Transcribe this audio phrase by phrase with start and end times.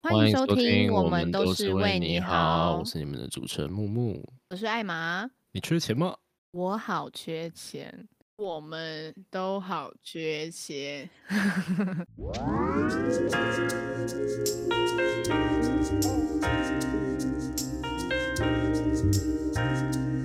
[0.00, 2.76] 欢迎收听，我们都是为你好。
[2.78, 5.28] 我是你们的主持人木木，我是艾玛。
[5.52, 6.16] 你缺钱吗？
[6.52, 8.06] 我好缺钱，
[8.36, 11.10] 我们都好缺钱。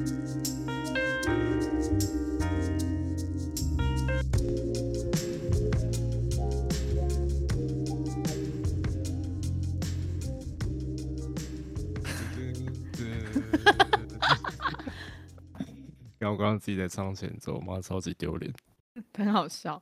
[16.23, 18.51] 刚我刚刚自己在唱前奏，妈超级丢脸，
[19.13, 19.81] 很好笑。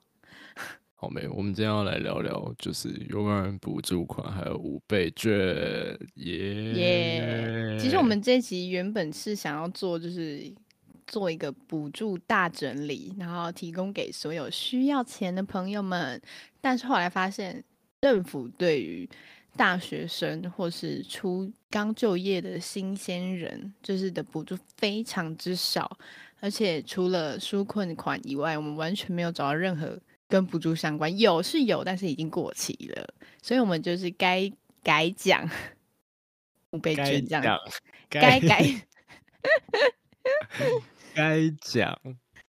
[0.96, 5.32] 好没，我们今天要来聊聊，就是有没有人补助款，还有五倍券，
[6.16, 7.78] 耶。
[7.80, 10.52] 其实我们这集原本是想要做，就是
[11.08, 16.22] 做一个补助大整理，然后提供给所有需要钱的朋友们。
[16.60, 17.64] 但是后来发现，
[18.02, 19.10] 政府对于
[19.58, 25.98] 大学生或是出刚就业的新鲜人，就是的补助非常之少。
[26.42, 29.98] 而且除了纾困款以外，我们完全没有找到任何
[30.28, 31.18] 跟补助相关。
[31.18, 34.52] 有是有，但是已经过期了，所以我们就是该
[34.84, 35.50] 改讲
[36.72, 37.58] 五倍券这样，
[38.10, 38.64] 该改，
[41.14, 42.00] 该讲，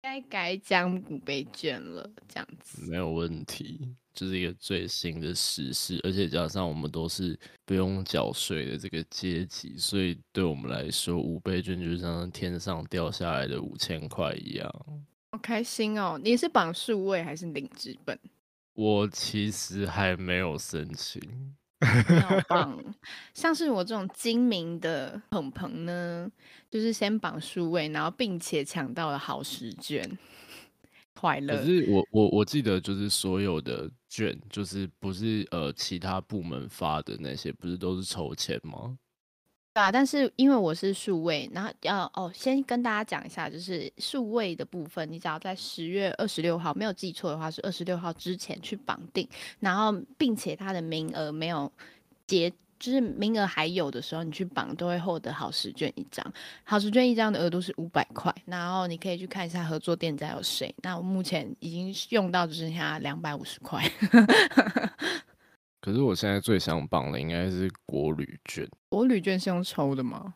[0.02, 3.95] 该改讲五倍券了，这样子没有问题。
[4.14, 14.86] 就是一个最新的时事，而且加上我们都是不用缴税的这个阶级，所以对我们来说，五倍券就像天上掉下来的五千块一样。
[15.32, 16.20] 好开心哦！
[16.22, 18.20] 你是绑数位还是领纸本？
[18.73, 21.22] 我其实还没有申请。
[21.82, 22.95] 好棒！
[23.34, 26.30] 像是我这种精明的朋朋呢，
[26.70, 30.17] 就是先绑数位，然后并且抢到了好时券。
[31.14, 31.58] 快乐。
[31.58, 38.98] 可是我我我记得就是所有的卷，就是不是呃其他部门发的那些，不是都是筹钱吗？
[39.73, 49.26] 对啊，但是因为我是数位，然后要哦，先跟大家讲一下，就是数位的部分，你只要在十月二十六号，没有记错的话是二十六号之前去绑定，
[49.61, 51.71] 然后并且它的名额没有
[52.27, 52.52] 结。
[52.81, 56.33] 就是名额还有的时候，你去绑都会获得好十卷一张。
[56.64, 60.73] 好十卷一张的额度是五百块，然后你可以去看一下合作店家有谁。
[60.81, 63.80] 那我目前已经用到只剩下两百五十块。
[65.80, 68.67] 可是我现在最想绑的应该是国旅券。
[68.89, 70.33] 国旅券是用抽的吗？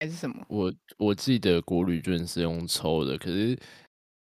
[0.00, 0.42] 还是什么？
[0.48, 3.58] 我我记得国旅券是用抽的，可是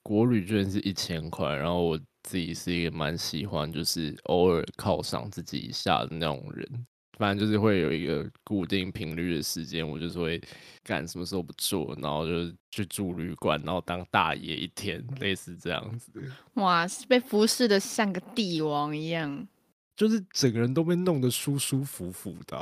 [0.01, 6.85] 国旅券是一千块，然后我自己是一个蛮喜欢，就是偶尔犒赏自己一下的那种人。
[7.19, 10.41] 反正就是会有一个固定频率的时间，我就是会
[10.83, 16.09] 干什么时候不做，然后就去住旅馆，然后当大爷一天，类似这样子。
[16.53, 19.45] 哇，被服侍的像个帝王一样，
[19.97, 22.57] 就是整个人都被弄得舒舒服服的。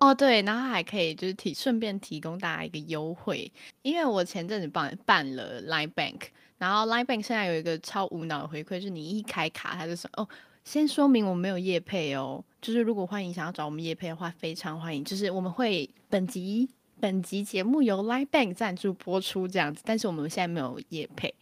[0.00, 3.50] 哦，对，然后还可以就是提顺便提供大家一个优惠，
[3.82, 6.22] 因为我前阵子办办了 Line Bank，
[6.58, 10.28] 然后 Line Bank 现在有一个超无脑的回馈，就是你一开卡，它就说哦。
[10.64, 15.04] 先说明我们没有叶配哦，就是如果欢迎想要找我们叶配的话，非常欢迎。
[15.04, 16.68] 就是我们会本集
[17.00, 21.34] 本集节目由 Line Bank 赞助播出这样子，但是我们现在没有叶配。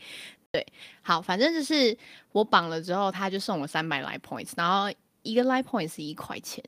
[0.53, 0.65] 对，
[1.03, 1.97] 好，反正就是
[2.33, 4.91] 我绑了之后，他就送我三百 Line Points，然后
[5.23, 6.65] 一个 Line Point 是一块钱，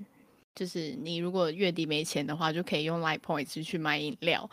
[0.54, 4.50] 就是你如果月底没钱的话，就可以用 Line Points 去买饮料。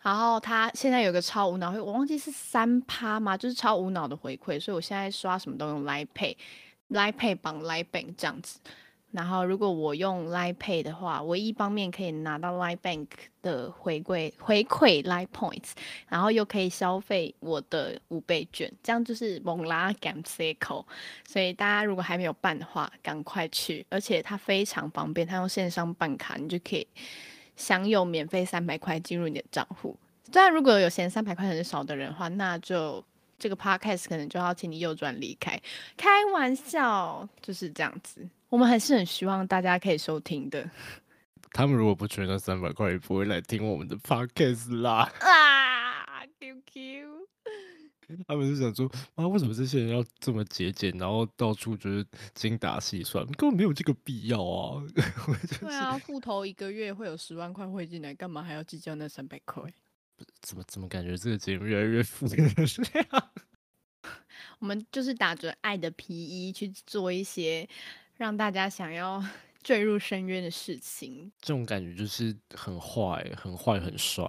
[0.00, 3.36] 然后他现在有个超无脑会，我忘记是三趴吗？
[3.36, 6.36] 就是超无脑的回馈，所以我现在刷什么都用 Line Pay。
[6.94, 8.60] 来 Pay 绑来 Bank 这样子，
[9.10, 13.08] 然后如果我用 LitePay 的话，我一方面可以拿到 LiteBank
[13.42, 15.72] 的回馈回馈 LitePoints，
[16.08, 20.84] 然后又可以消费我的五倍券，这样就是猛拉 Gam Cycle。
[21.26, 26.86] 所以大家如果还没有办的话，赶快去，而且它非常方便，它用线上办卡，你就可以
[27.56, 29.98] 享有免费三百块进入你的账户。
[30.32, 33.04] 当然，如果有嫌三百块很少的人的话，那就。
[33.38, 35.60] 这个 podcast 可能就要请你右转离开，
[35.96, 38.28] 开玩笑，就是这样子。
[38.48, 40.68] 我们还是很希望大家可以收听的。
[41.52, 45.12] 他们如果不缺那三百块，也不会来听我们的 podcast 啦。
[45.20, 47.04] 啊，QQ。
[48.28, 54.82] 他们是想说啊，为什么这些人要这么节俭，然后到处就是精打细算，根本没有这个必要啊。
[55.58, 59.62] 对啊，户头一个月会有十万块汇进来，干嘛还要计较那三百块？
[60.40, 62.46] 怎么怎么感觉这个节目越来越负面
[63.10, 63.32] 了？
[64.60, 67.68] 我们就是打着爱的皮衣去做一些
[68.16, 69.22] 让大家想要
[69.62, 71.30] 坠入深渊的事情。
[71.40, 74.24] 这种感觉就是很坏，很坏，很帅。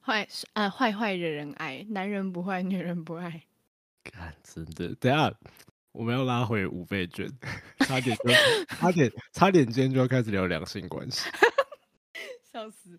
[0.00, 3.42] 坏呃，坏坏惹人爱，男人不坏，女人不爱。
[4.04, 5.32] 看，真的，等下
[5.92, 7.28] 我们要拉回五倍券，
[7.80, 8.30] 差点就
[8.76, 11.28] 差点差点今天就要开始聊两性关系。
[12.50, 12.98] 笑死！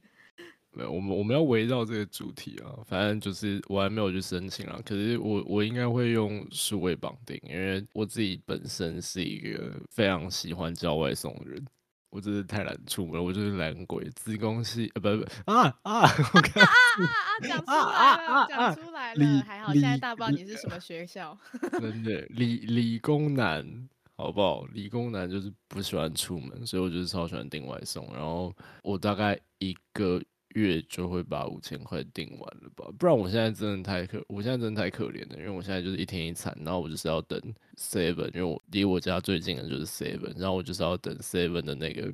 [0.73, 11.65] 没有，我们我们要围绕这个主题啊，反正就是我还没有去申请啊，可是我我应该会用数位绑定，因为我自己本身是一个非常喜欢叫外送的人，
[12.09, 16.01] 我真是太懒出门，我就是懒鬼，子宫系呃不不啊啊，
[16.33, 17.39] 我看啊啊啊！
[17.41, 21.37] 讲出来了，讲出来了，还好现在大不知道你是什么学校。
[21.79, 24.63] 真的理理工男好不好？
[24.67, 30.21] 理工男就是不喜欢出门，所以我就是超喜欢订外送，然后我大概一个。
[30.55, 32.85] 月就会把五千块订完了吧？
[32.97, 37.39] 不然我现在真的太可，我现在真的太可怜了，因为我现在就是一天一餐，然后我就是要等
[37.77, 42.11] seven，因为我离我家最近的就是 seven，然后我就是要等 seven 的那个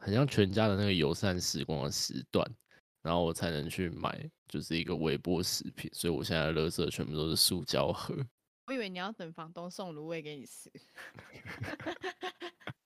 [0.00, 2.48] 很像全家的那个友善时光的时段，
[3.02, 8.14] 然后我才能去买就是一个微波食品，所以我现在的垃圾全部都是塑胶盒。
[8.66, 10.70] 我以为你要等房东送卤味给你吃。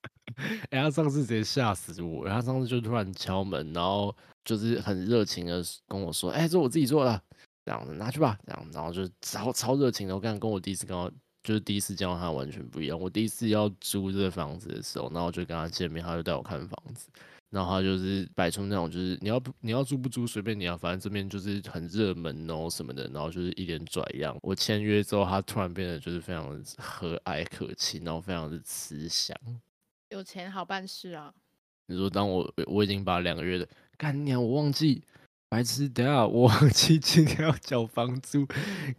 [0.71, 2.29] 哎，他上次直接吓死我！
[2.29, 4.15] 他上次就突然敲门，然后
[4.45, 7.23] 就是很热情的跟我说：“哎，这我自己做的，
[7.65, 10.15] 这样子拿去吧。”这样，然后就超超热情的。
[10.15, 11.11] 我刚跟我第一次跟到，
[11.43, 12.99] 就是第一次见到他完全不一样。
[12.99, 17.09] 我第一次要租这个房子的时候，然后就跟他见面，他就带我看房子，
[17.51, 24.37] 然后他就是摆出那种就是你要你要租不租随便你啊，反正这边就是很热门哦什么的，然后就是一脸拽样。
[24.43, 26.47] 我签约之后，他突然变得就是非常
[26.79, 29.37] 和蔼可亲，然后非常的慈祥。
[30.11, 31.33] 有钱好办事啊！
[31.87, 35.03] 你说，当我我已经把两个月的干娘，我忘记
[35.49, 38.47] 白痴，等下我忘记今天要交房租，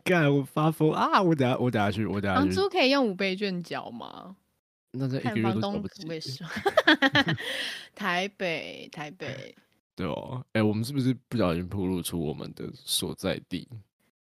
[0.04, 1.22] 干我发疯啊！
[1.22, 4.36] 我等下我等下去，我等下房租可以用五倍券缴吗？
[4.92, 6.44] 那这一个月都缴不起。
[7.94, 9.54] 台北，台北，
[9.96, 13.68] 对哦，哎，我们是不是不小心暴露出我们的所在地？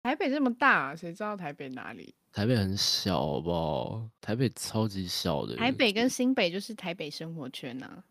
[0.05, 2.15] 台北这么大，谁知道台北哪里？
[2.37, 4.07] 台北很小，好不好？
[4.21, 5.57] 台北超级小的。
[5.57, 8.05] 台北跟新北就是台北生活圈呐。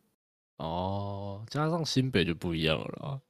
[0.57, 3.21] 哦，加上新北就不一样了。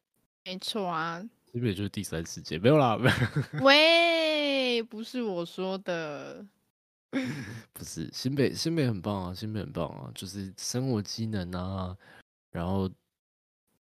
[0.45, 1.21] 没错啊，
[1.51, 2.97] 新北就是第三世界，没有啦。
[3.61, 6.45] 喂，不是我说的。
[7.73, 11.97] 不是新北，新北很棒啊，新北很棒啊，就是生活机能啊，
[12.51, 12.89] 然后。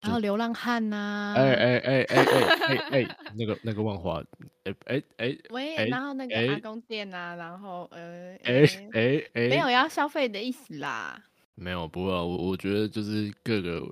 [0.02, 4.24] 然后流浪汉呐，哎哎哎哎哎哎， 那个那个万华，
[4.64, 8.64] 哎哎哎，喂，然后那个阿公店呐，然后呃，哎
[8.94, 11.22] 哎哎，没有要消费的意思啦。
[11.54, 13.88] 没有，不过我我觉得就是各个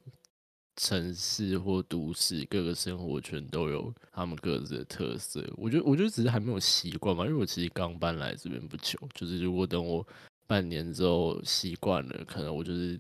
[0.77, 5.45] 城市或都市，各个生活圈都有他们各自的特色。
[5.57, 10.03] 我觉得我觉得只是还没有习惯嘛，因为我其实刚搬来这边不久，就是如果等我
[10.47, 12.99] 半年之后习惯了，可能我就是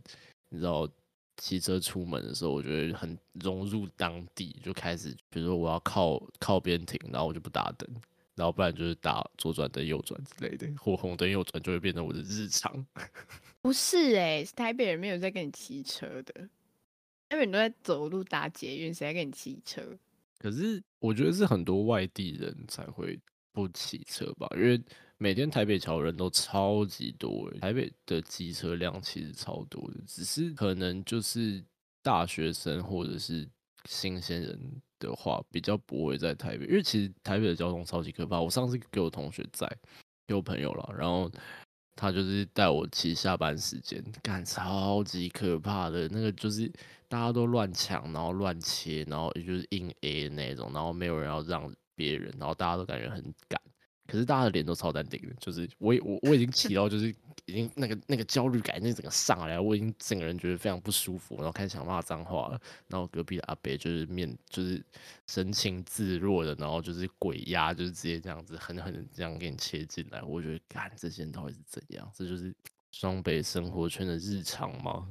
[0.49, 0.87] 你知道。
[1.39, 7.89] 骑车出门的时候，我觉得很融入当地，就开始，比如说我要靠靠边停，然后我就不打灯，
[8.35, 12.85] 然后不然就是打左转灯、右转之类的，或红灯右转就会变成我的日常。
[13.61, 16.33] 不是哎，台北人没有在跟你骑车的，
[17.29, 19.81] 台北人都在走路打捷运，谁在跟你骑车？
[20.37, 23.19] 可是我觉得是很多外地人才会
[23.51, 24.79] 不骑车吧，因为。
[25.21, 31.61] 每天台北桥人都超级多，台北的机车辆其实超多的，只是可能就是
[32.01, 33.45] 大学生或者是
[33.83, 34.57] 新鲜人
[34.97, 38.39] 的话，比较不会在台北，因为其实台北的交通超级可怕。
[38.39, 39.69] 我上次给我同学在，
[40.25, 41.29] 给我朋友了，然后
[41.97, 46.71] 他就是带我骑下班时间，干超级可怕的，那个就是
[47.09, 53.59] 大家都乱抢，然后乱切，然后也就是硬 A 那种，然后没有人要让别人，然后大家都感觉很赶。
[54.09, 57.13] 可是大家的脸都超淡定的，就是我我我已经起到就是
[57.45, 62.59] 已经那个那个焦虑感已经整个上来，我已经整个人觉得非常不舒服，然后开始想骂脏话了。
[62.87, 64.83] 然后隔壁的阿北就是面就是
[65.27, 70.21] 神情自若的，然后就是鬼压，就是直接这样子狠狠的这样给你切进来。
[70.23, 72.11] 我觉得，干这些人到底是怎样？
[72.13, 72.53] 这就是
[72.91, 75.07] 双北生活圈的日常吗？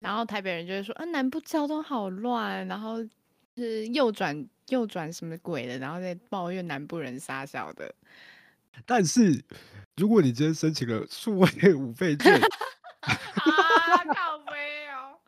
[0.00, 2.96] 然后台北人就会说，啊，南部交通好乱，然后
[3.64, 7.94] 是右转右转什么鬼的，然后再抱怨南部人傻小的。
[8.86, 9.44] 但是，
[9.96, 12.32] 如果你今天申请了数位五倍券
[13.00, 15.18] 啊，靠背哦，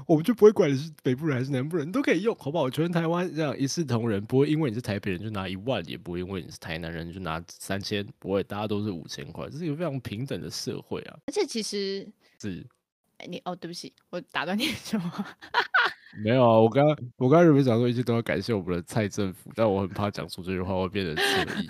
[0.06, 2.70] 我们就不会管你是北部人还是南部人，都可以用，好不好？
[2.70, 11.18] 全台湾这样一视同仁，不会因为你是台北人就拿一万，也不会因为你是台南人就拿三千，不会，大家都是五千块，这是一个非常平等的社会啊。
[11.26, 12.08] 而且其实
[12.40, 12.64] 是，
[13.28, 15.10] 你哦，对不起，我打断你什么？
[16.22, 21.66] 没有啊，我刚刚我刚刚原本想说一切都要感谢我们的蔡政府，但我很怕讲出这句话会变成恶意。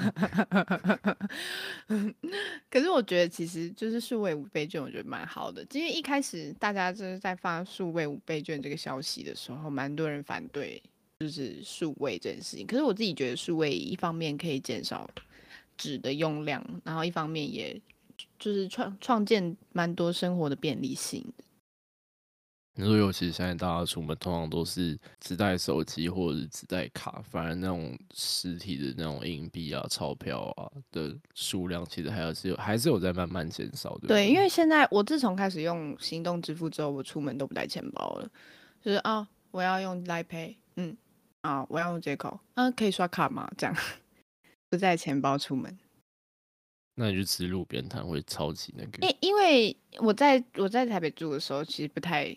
[2.69, 5.65] 可是我觉得其实就是数位五倍券，我觉得蛮好的。
[5.71, 10.83] 因为一开始大家就是在发数位五倍券这个消息的时候，蛮多人反对
[11.21, 12.67] 就是数位这件事情。
[12.67, 15.09] 可是我自己觉得数位一方面可以减少
[15.77, 17.81] 纸的用量，然后一方面也
[18.39, 21.45] 就是创创建蛮多生活的便利性的。
[22.75, 34.09] 你说，尤其现在大家出门通常都是只带手机或者是只带卡，反而那种实体的那种硬币啊、钞票啊的数量，其实还有是有还是有在慢慢减少的。
[34.09, 38.31] 对，因为现在我自从开始用行动支付之后，我出门都不带钱包了，
[38.81, 40.97] 就是啊，我要用 Line Pay，嗯，
[41.43, 43.53] 啊，我要用接口，嗯，可以刷卡吗？
[43.59, 43.77] 这样
[44.71, 45.79] 不带钱包出门。
[46.95, 49.07] 那你去吃路边摊会超级那个？
[49.07, 52.35] 因因为我在我在台北住的时候，其实不太。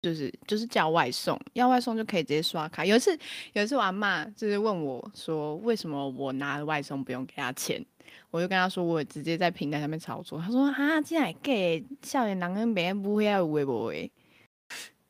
[0.00, 2.84] 就是就是叫外送，要外送就可以直接刷卡。
[2.84, 3.18] 有一次
[3.54, 7.84] 有一次我阿妈就是问我说，为什么我拿了外送不用给他钱？
[8.30, 10.40] 我就跟他说，我直接在平台上面操作。
[10.40, 14.08] 他说啊，这样给校园狼跟别人不会要微博诶。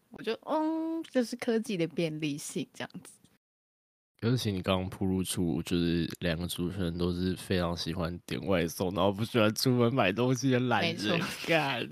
[0.09, 3.18] 我就嗯，这是科技的便利性这样子。
[4.21, 11.89] 尤其你刚刚铺露出，就是两个主持人都是非常喜欢点外送，然后不喜欢出门买东西的懒人， 干，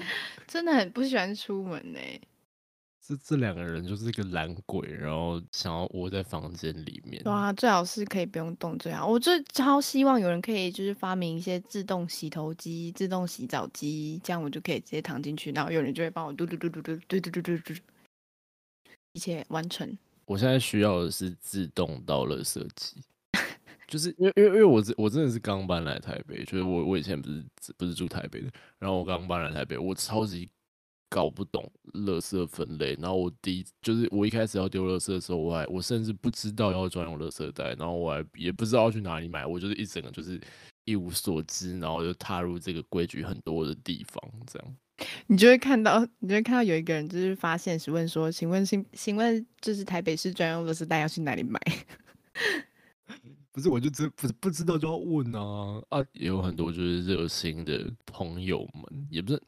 [0.49, 1.99] 真的很不喜欢出门呢。
[3.01, 7.23] 这这两个人就是一个懒鬼，然后想要窝在房间里面。
[7.27, 9.07] 哇，最好是可以不用动最好。
[9.07, 17.75] 我就超希望有人可以就是发明一些自动洗头机、自动洗澡机，这样我就可以直接躺进去，然后有人就会帮我嘟嘟嘟嘟嘟嘟嘟嘟嘟嘟，
[19.13, 19.97] 一切完成。
[20.27, 23.01] 我现在需要的是自动倒垃圾机，
[23.89, 27.45] 就是因为因为因为我我真的是刚搬来台北，就是我我以前不是
[27.79, 30.51] 不是住台北的，然后我刚搬来台北，我超级。
[31.09, 40.39] 搞不懂垃圾分类，然后我第一就是我一开始要丢垃圾的时候，我还我甚至不知道要专用垃圾袋，然后我还也不知道要去哪里买，我就是一整个就是
[40.85, 44.77] 一无所知，然后就踏入这个规矩很多的地方，这样。
[45.27, 51.61] 你就会看到，你就会看到有一个人就是发现是问说：“请问，请请问，就是台北市专用的丝带要去哪里买？”
[53.53, 56.05] 不是，我就知不不知道就要问啊啊！
[56.13, 59.43] 也有很多就是热心的朋友们，也不是。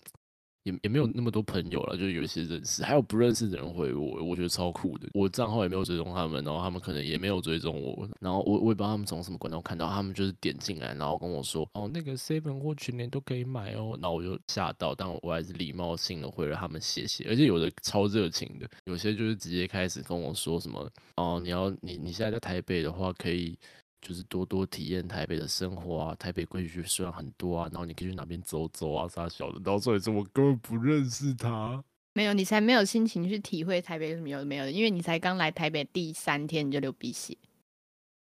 [0.69, 5.09] 也也没有那么多朋友了，就有一些认识，还有不认识的人回我，我觉得超酷的。
[5.15, 23.59] 我账号也没有追踪他们，然后他们可能也没有追踪我，然后我我也不知道他们从什么管道看到，他们就是点进来，然后跟我说，哦，那个 seven 或全年都可以买哦，然后我就吓到，但我还是礼貌性的回了他们谢谢，而且有的超热情的，有些就是直接开始跟我说什么，哦，你要你你现在在台北的话可以。
[24.01, 29.59] 就是多多体验台北的生活啊，台北规矩虽然很多啊，然后你可以去哪边走走啊，啥小的。
[29.61, 31.83] 到时候也是我根本不认识他，
[32.15, 37.37] 没有，你才没有心情去体会台北什么有的没有的，因为你才刚来台北第三天你就流鼻血。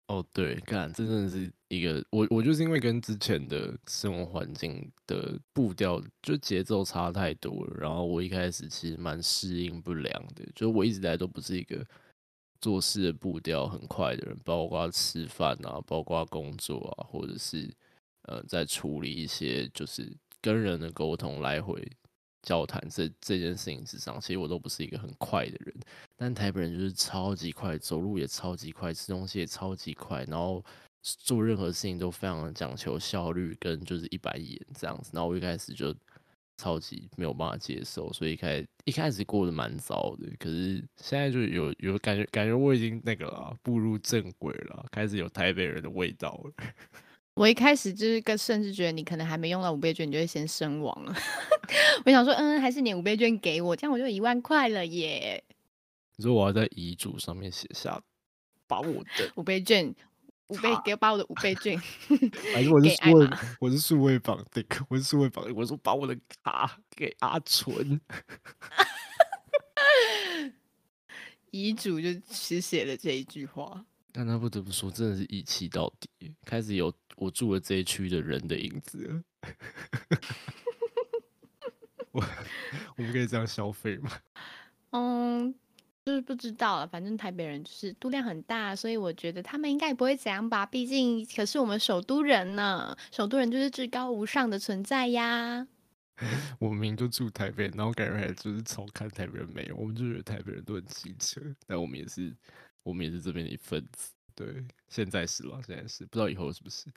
[0.07, 11.85] 哦，对，看，这真的是一个我，我就是因为跟之前的生活环境的步调就节奏差太多了，然后我一开始其实蛮适应不良的，就我一直来都不是一个。
[12.63, 17.69] 做事的步调很快的人，包括吃饭啊，包括工作啊，或者是
[18.21, 21.85] 呃，在处理一些就是跟人的沟通、来回
[22.41, 25.75] 交谈这这件事情之上，其实我都不是一个很快的人。
[26.15, 30.63] 但台北人就是超级快，走路也超级快，吃东西也超级快，然后
[31.01, 35.11] 做任何事情都非常讲求效率跟就是一板一眼这样子。
[35.13, 35.93] 然后我一开始就。
[36.57, 40.27] 超级没有办法接受，所以开一开始过得蛮糟的。
[40.39, 46.53] 可是现在就有有感觉，感觉我已经那个了，步入正轨了，开始有台北人的味道了。
[47.35, 51.15] 我一开始就是跟甚至觉得你可能还没用到五倍券，你就会先身亡了。
[52.05, 55.43] 我想说，嗯，还是你五倍券给我，这样我就一万块了耶。
[56.15, 57.99] 你说我要在遗嘱上面写下，
[58.67, 59.93] 把我的五倍券。
[60.47, 61.79] 五倍给我把我的五倍券，
[62.53, 65.55] 反正我是数位，我是数位绑定，我是数位绑定。
[65.55, 67.99] 我说把我的卡给阿纯，
[71.51, 73.85] 遗嘱就只写了这一句话。
[74.11, 79.23] 但他不得不说，真的是义气到底，开始有我住的这一区的人的影子。
[82.11, 82.21] 我
[82.95, 84.11] 我们可以这样消费吗？
[84.91, 85.55] 嗯。
[86.05, 90.65] 就是不知道了，反正台北人就是度量很大，所以我觉得他们应该也不会怎样吧。
[90.65, 95.65] 毕竟可是我们首都人呢，首都人就是至高无上的存在呀。
[96.59, 102.35] 我明明就住台北，然后感觉还就是超看台北人没有，我们就觉得台北人都很机车，但我们也是，
[102.83, 104.11] 我们也是这边的一份子。
[104.35, 104.47] 对，
[104.89, 106.87] 现在是了，现在是，不知道以后是不是。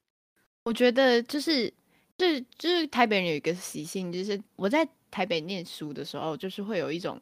[0.65, 1.73] 我觉得就是，
[2.19, 7.21] 就是就是台北人有一个习性，就是我在台北念书的时候，就是会有一种。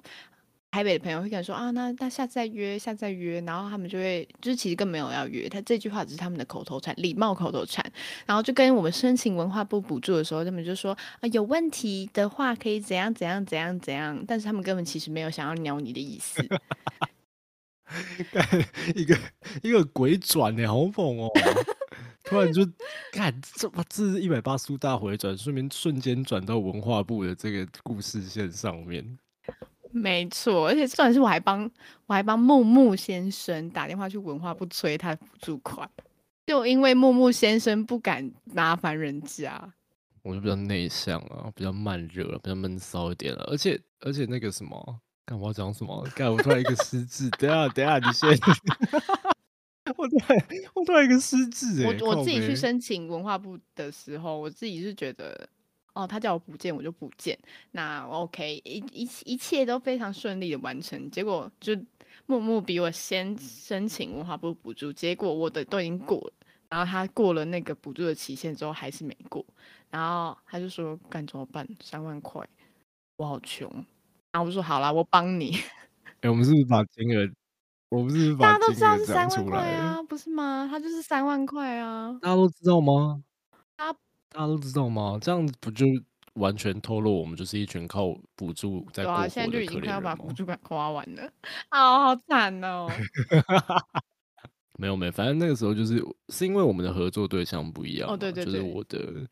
[0.74, 7.80] 台北的朋友会跟说啊，那那下次再约，下次再约，然后他们就会就是其实更没有要约，他这句话只是他们的口头禅，礼貌口头禅，
[8.26, 10.90] 然后就跟我们申请文化部补助的时候，他们就说
[11.20, 16.42] 啊，有问题的话可以怎样怎样怎样怎样，但是他们根本其实没有想要鸟你的意思。
[18.96, 19.16] 一个
[19.62, 21.30] 一个鬼转的好猛哦！
[22.24, 22.68] 突然就
[23.12, 29.16] 看这这是一百八十度大回转，顺便瞬间转到文化部的这个故事线上面。
[29.94, 31.70] 没错，而且重点是我还帮
[32.06, 35.88] 我还帮木木先生打电话去文化部催他的补助款，
[36.46, 39.72] 就因为木木先生不敢麻烦人家。
[40.22, 43.44] 我就比较内向啊，比较慢热，比较闷骚一点了。
[43.44, 46.02] 而且而且那个什么，干我要讲什么？
[46.16, 48.28] 干我突然一个失智，等下等下你先。
[49.96, 51.86] 我突然我突然一个失智哎！
[52.00, 55.46] 我我自己去申请文化部的时候，我自己是觉得，
[55.94, 57.38] 哦，他叫我补件我就补件，
[57.70, 61.10] 那 OK，一一一切都非常顺利的完成。
[61.10, 61.72] 结果就
[62.26, 66.32] 木木比我先申请文化部补助，结果我的都已经过了，
[66.68, 69.44] 然后他过了那个补助的期限之后还是没过，
[69.90, 71.66] 然后他就说干怎么办？
[71.80, 72.46] 三万块，
[73.16, 73.70] 我好穷。
[74.32, 75.56] 然后我就说好啦，我帮你。
[76.22, 77.30] 哎、我们是不是把金额，
[77.90, 79.58] 我们是不是把大家都知道金额是三万讲出来？
[79.60, 80.66] 块啊，不是吗？
[80.68, 82.18] 他就是三万块啊。
[82.20, 83.22] 大家都知道吗？
[83.76, 83.98] 大家
[84.34, 85.16] 大家都知道吗？
[85.22, 85.86] 这样子不就
[86.34, 90.16] 完全透露我们就是一群靠补助在过活现在就的可怜已经快要把？
[90.16, 91.32] 补助款花完了，
[91.68, 92.88] 啊，好惨哦。
[94.76, 99.24] 没有没有，反正那个时候就是是因为我们的合作对象不一样嘛，哦对对就是对我的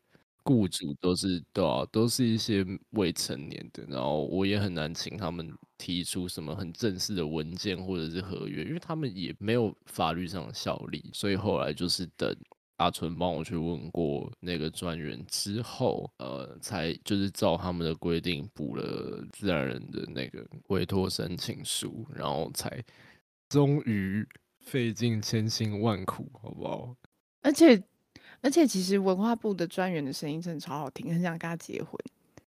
[0.45, 12.33] 雇主都是对啊，都是一些未成年的，然后我也很难请他们提出什么很正式的文件或者是合约，因为他们也没有法律上的效力，所以后来就是等
[12.83, 22.83] 阿纯帮我去问过那个专员之后，呃，才就是照他们的规定补了自然人的那个委托申请书，然后才
[23.47, 24.27] 终于
[24.59, 26.93] 费尽千辛万苦，好不好？
[27.41, 27.81] 而且
[28.41, 31.97] 而且，其实文化部的专员的声音真的超好听，很想跟他结婚。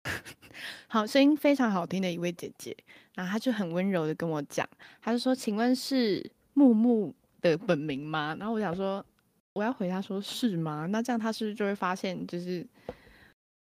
[0.89, 2.77] 好，声音非常好听的一位姐姐，
[3.15, 4.69] 然后她就很温柔的跟我讲，
[5.01, 9.05] 她就说：“请问是木木的本名吗？”然后我想说，
[9.55, 10.87] 我要回答说是吗？
[10.87, 12.67] 那这样他是不是就会发现就是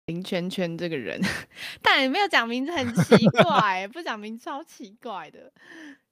[0.07, 1.21] 林圈圈这个人，
[1.81, 5.51] 但也没有讲名字，很奇怪，不讲名字超奇怪的。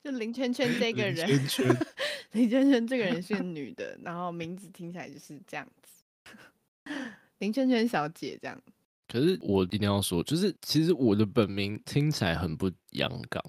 [0.03, 1.87] 就林圈圈这个林人，圈圈
[2.31, 6.91] 林圈圈这个人是个女的，然后名字听起来就是这样子，
[7.39, 8.61] 林圈圈小姐这样。
[9.07, 13.41] 可是我一定要说，就是其实我的本名听起来很不阳刚，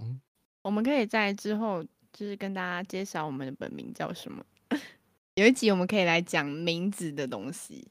[0.62, 4.44] 我们可以在之后就是跟大家介绍我们的本名叫什么。
[5.34, 7.88] 有一集我们可以来讲名字的东西。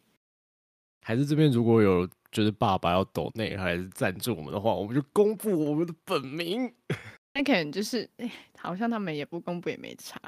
[1.01, 6.73] 还是这边如果有就是爸爸要抖内还是赞助我们的话，我们就公布我们的本名，
[7.33, 10.19] 那可能就是，哎，好像他们也不公布也没差。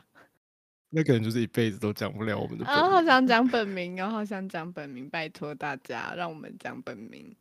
[0.90, 2.92] 那可能就是一辈子都讲不了我们的本啊，名。
[2.92, 7.34] 好 想讲本名哦，好想讲本名，拜托大家让我们讲本名。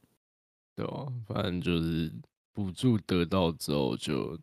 [0.76, 2.12] 对啊，反正就是
[2.52, 4.38] 补助得到之后，就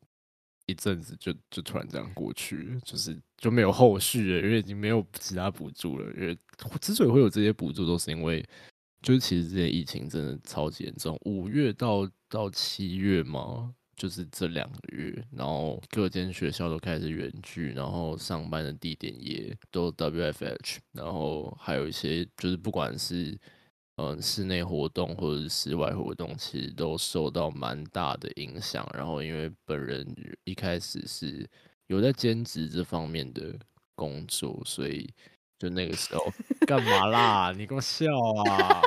[0.65, 6.05] 一阵子就就突然这样过去，就是就没有后续了，因为已经没有其他补助了。
[6.13, 6.37] 因为
[6.79, 8.45] 之所以会有这些补助，都是因为
[9.01, 23.37] 就是其实这些疫情真的超级严重，五月到到七月嘛，就是这两个月，然后各间学校都开始远距，然后上班的地点也都 WFH，然后还有一些就是不管是
[23.97, 28.89] 嗯，室内活动或者是室外活动，其实都受到蛮大的影响。
[28.93, 30.07] 然后，因为本人
[30.43, 31.47] 一开始是
[31.87, 33.53] 有在兼职这方面的
[33.95, 35.13] 工作，所以
[35.59, 36.25] 就那个时候
[36.65, 37.51] 干嘛啦？
[37.55, 38.07] 你给我笑
[38.47, 38.81] 啊！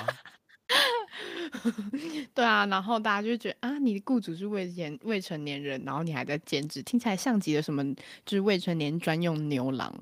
[2.34, 7.94] 对啊，然后大家就觉得啊，你的雇主是未成未成年人，然后你还在兼职，听起来像极了什么，
[8.26, 9.94] 就是未成年专用牛郎。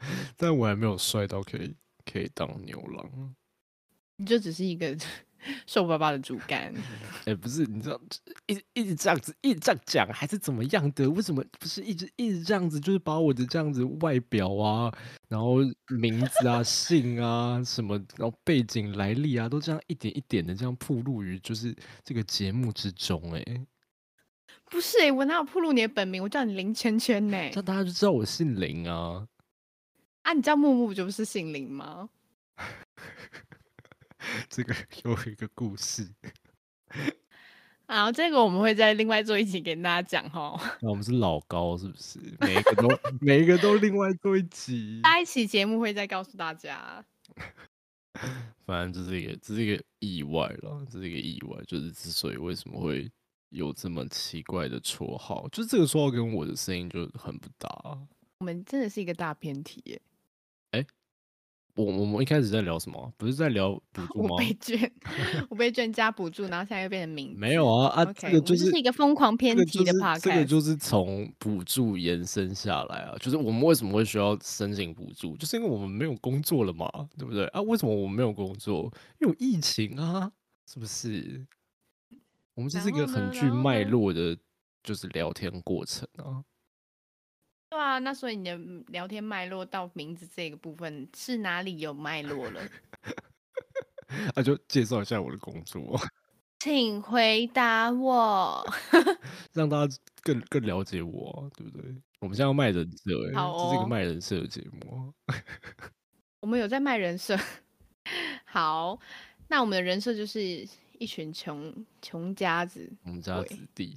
[0.36, 3.34] 但我还没有帅到可以可以当牛郎。
[4.16, 4.96] 你就只是一个
[5.66, 6.72] 瘦巴巴的主干。
[7.26, 8.00] 哎、不是，你知道，
[8.46, 11.10] 一直一直这样子，一直这样讲，还是怎么样的？
[11.10, 12.80] 为什么不是一直一直这样子？
[12.80, 14.92] 就是把我的这样子外表啊，
[15.28, 15.56] 然后
[15.88, 23.66] 名字啊、 姓啊什么，然后背景来历啊，都这样一点一点的这样铺露于就是这个节目之中、哎，
[24.70, 26.22] 不是诶、我哪有暴露你的本名？
[26.22, 29.26] 我叫你林圈圈呢、这样大家就知道我姓林啊。
[30.22, 32.08] 啊，你叫木木不就不是姓林吗？
[34.48, 36.08] 这个有一个故事，
[37.86, 40.58] 好，这个我们会在另外做一集给大家讲哈。
[40.80, 42.18] 那我们 是老高是不是？
[42.40, 42.88] 每一个都
[43.20, 45.00] 每一个都另外做一集。
[45.02, 47.04] 下一期节目会再告诉大家。
[48.64, 53.10] 反正这是一个，这是一个意外了，这是一个意外，就是之所以为什么会
[53.50, 57.68] 有这么奇怪的绰号，就是这个绰号跟我的声音就很不搭。
[58.38, 60.00] 我们真的是一个大偏题耶。
[61.76, 63.12] 我我们一开始在聊什么？
[63.16, 64.34] 不是在聊补 助吗？
[64.34, 64.92] 五倍券，
[65.50, 67.38] 五倍券加补助，然后现在又变成名字。
[67.38, 70.44] 没有啊啊，这个就是一个疯狂偏题的就是这个。
[70.44, 77.60] 就是从补助延伸下来啊，就是我们为什么会需要申请补助，就是因为我们没有工作了嘛，对不对啊？
[77.62, 78.92] 为什么我们没有工作？
[79.20, 80.30] 因为有疫情啊，
[80.70, 81.44] 是不是？
[82.54, 84.38] 我们这是一个很具脉络的，
[84.84, 86.44] 就是聊天过程啊。
[87.74, 92.60] 对啊，那所以你的嗯聊天脉络到名字这个部分是哪里有脉络了？
[94.36, 96.00] 那、 就介绍一下我的工作，
[96.60, 98.64] 请回答我。
[99.52, 101.92] 让大家更更了解我啊、对不对？
[102.20, 105.34] 我们现在要卖人设、欸，好这是一个哦卖人设的节目啊。
[106.38, 107.36] 我们有在卖人设。
[108.44, 108.96] 好，
[109.48, 110.40] 那我们的人设就是
[110.98, 113.96] 一群穷穷家子，我们家子弟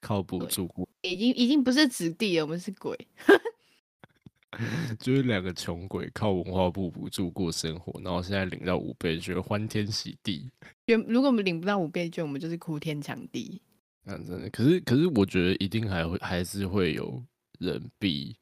[0.00, 2.96] 靠补对助过，已经已经不是子弟了，我们是鬼。
[4.98, 10.50] 就是两个穷鬼靠文化部补助过生活，然后现在领到五倍，觉得欢天喜地。
[10.86, 13.62] 原如果我们领不到五倍券，我们就是哭天抢地。
[14.02, 17.22] 那真的，可是可是我觉得一定还会还是会有
[17.60, 18.36] 人比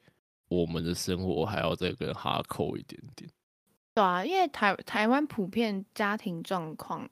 [0.47, 3.29] 我们的生活还要再更哈扣一点点。
[3.93, 7.07] 对啊，因为台台湾普遍家庭状况，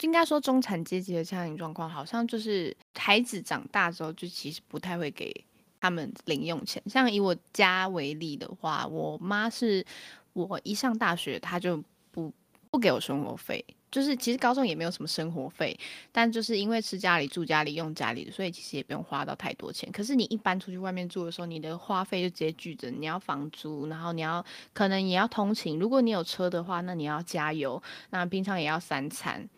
[0.00, 5.32] 应该说中产阶级的家庭状况，好像就是孩子长大之后，就其实不太会给
[5.80, 6.82] 他们零用钱。
[6.86, 9.84] 像以我家为例的话，我妈是
[10.32, 12.32] 我一上大学，她就不
[12.70, 13.64] 不给我生活费。
[13.90, 15.78] 就是其实高中也没有什么生活费，
[16.10, 19.88] 但就是因为吃家里、住家里、用家里的，所以其实也不用花到太多钱。
[19.92, 25.78] 可是你一般出去外面住的时候，你的花费就直接聚着，你要房租，然后你要可能也要通勤。
[25.78, 27.80] 如果你有车的话，那你要加油，
[28.10, 29.48] 那平常也要三餐。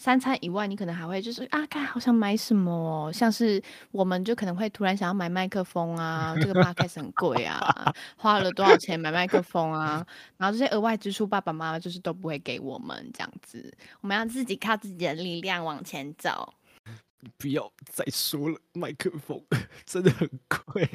[0.00, 7.60] 三餐以外，你可能还会就是啊，看好想买什么，像是我们就可能会突然想要买麦克风啊，这个 podcast 很贵啊，
[8.16, 10.02] 花了多少钱买麦克风啊，
[10.38, 16.54] 然后这些额外支出，爸爸妈妈就是都不会给我们这样子，我们要自己靠自己的力量往前走。
[17.36, 19.38] 不要再说了，麦克风
[19.84, 20.88] 真的很贵。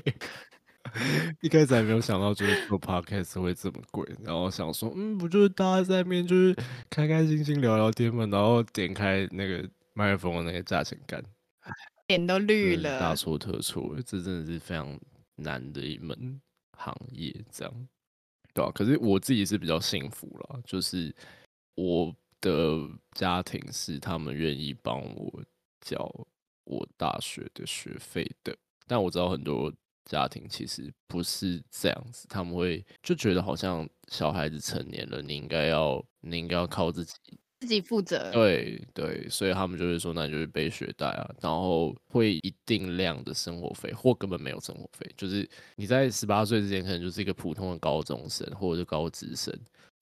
[1.42, 6.56] 一开始还没有想到，就是做 podcast 会这么贵，然后想说，嗯，不就是大家在那边就是
[6.90, 11.24] 开开心心聊聊天嘛，然后点开那个麦克风的那个价钱干，
[12.08, 15.00] 脸都绿了大了，错特错，这真的是非常
[15.36, 16.40] 难的一门
[16.78, 17.88] 行业，这样，
[18.54, 21.14] 对啊，可是我自己是比较幸福啦，就是
[21.76, 25.44] 我的家庭是他们愿意帮我
[25.82, 25.98] 交
[26.66, 28.56] 我大学的学费的，
[28.88, 29.74] 但我知道很多
[30.06, 37.14] 家庭其实不是这样子，他们会就觉得好像小孩子成年了，你应该要你应该要靠自己
[37.62, 38.32] 自己负责。
[38.32, 49.52] 对对，所以他们就会说，那你就是背学贷啊，然后会一定量的生活费，或根本没有生活费，就是你在十八岁之前可能就是一个普通的高中生或者是高职生，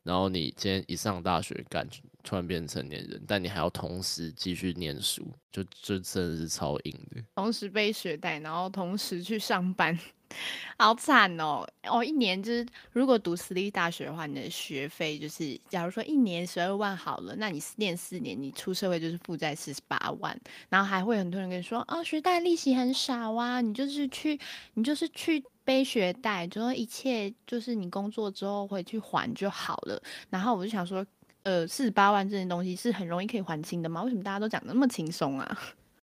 [0.03, 1.87] 然后你今天一上大学干，
[2.23, 7.23] 突然变成成年人，但你还要同时继续念书，就就真的是超硬的。
[7.35, 9.97] 同时背学贷，然后同时去上班，
[10.77, 11.65] 好惨哦！
[11.83, 20.37] 哦，一年就是如果读私立大学的话，你的学费就是，假如说一年十二万好了，那你念四年，你出社会就是负债四十八万，
[20.69, 24.39] 然后还会很多人跟你说，哦，学贷利息很少啊，你就是去，
[24.73, 30.01] 你就是去背学贷，就说一切就是你工作之后回去还就好了。
[30.29, 31.05] 然后我就想说，
[31.43, 34.03] 呃，四十八万这件东西是很容易可以还清的吗？
[34.03, 35.59] 为什么大家都讲得那么轻松啊？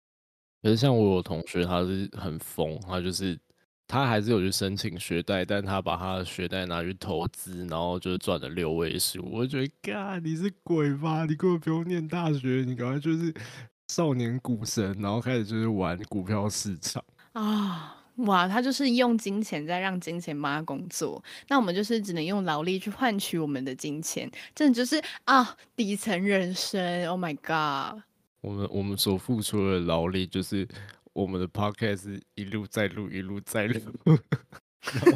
[0.63, 3.39] 可是像我有同学，他是很疯，他就是
[3.87, 9.23] 他还是有去申请学贷，但他把他的学贷拿去投资，然后就是赚了六位数。
[9.31, 11.27] 我就觉得，嘎，你是鬼吧？
[11.27, 13.35] 你根本不用念大学，你赶快就是
[13.89, 17.05] 少年股神，然后开始就是玩股票市场。
[17.35, 28.03] 啊、哇，他就是用金钱在让金钱帮他工作，那我们就是只能用劳力去换取我们的金钱，真的就是啊，底层人生，Oh my god！
[28.41, 30.69] 我们我们所付出的劳力，就是
[31.13, 33.81] 我们的 podcast 一路在录，一路在录。
[34.85, 35.13] 然后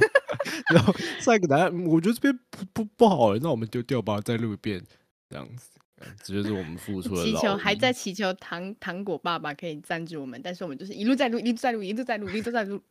[0.75, 4.83] 然后上一个答案，我觉得这边不不不好欸，那我们丢掉吧，再录一遍，
[5.31, 5.78] 这样子。
[6.01, 12.83] 嗯这就是我们付出的祈求还在祈求糖糖果爸爸可以赞助我们，但是我们就是一路在录，一路在录，一路在录，一路在录。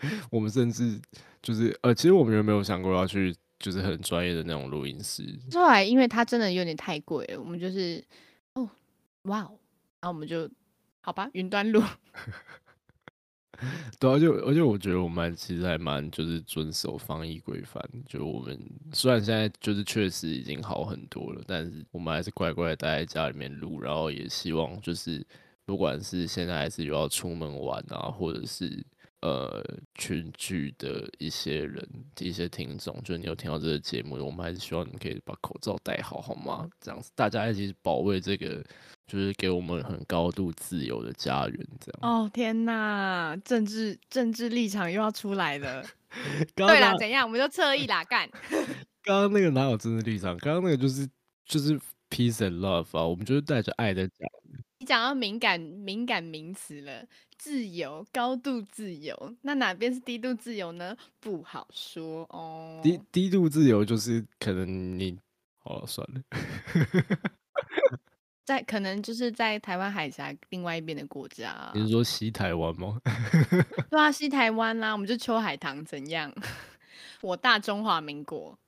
[0.30, 1.00] 我们甚至
[1.42, 5.22] 就是呃，其实我们有没有想过要去就是很专业的那种录音室？
[5.52, 8.02] 后来因为它真的有点太贵了，我们就是
[8.54, 8.68] 哦，
[9.22, 9.58] 哇哦，
[10.00, 10.48] 然后我们就
[11.00, 11.82] 好吧，云端录。
[14.00, 18.58] 对啊，而且而且我觉得我们其实还蛮就是遵守防疫规范，就我们
[18.92, 25.24] 虽然现在就是确实已经好很多了，但是我们还是乖乖待在家里面录，然后也希望就是
[25.64, 28.84] 不管是现在还是有要出门玩啊，或者是
[29.20, 29.62] 呃
[29.94, 31.86] 群聚的一些人、
[32.18, 36.68] 一些听众，就你有听到这个节目，我们还是希望你可以把口罩戴好，好吗？
[36.80, 38.64] 这样子，大家一起保卫这个，
[39.10, 41.58] 就是给我们很高度自由的家人。
[41.80, 41.98] 这样。
[42.02, 45.84] 哦天哪，政治政治立场又要出来了。
[46.54, 47.26] 对啦，怎样？
[47.26, 48.30] 我们就侧翼啦，干。
[49.02, 50.36] 刚刚那个哪有政治立场？
[50.38, 51.08] 刚刚那个就是
[51.44, 54.28] 就是 peace and love 啊，我们就是带着爱在讲。
[54.78, 57.04] 你讲到敏感敏感名词了，
[57.36, 60.96] 自由、高度自由，那哪边是低度自由呢？
[61.20, 62.80] 不好说哦。
[62.82, 65.18] 低低度自由就是可能你，
[65.58, 66.22] 好了，算了，
[68.50, 71.70] 在可能就是在台湾海峡另外一边的国家。
[71.72, 73.00] 你是说西台湾吗？
[73.88, 76.34] 对啊，西台湾啦，我们就秋海棠怎样？
[77.22, 78.58] 我大中华民国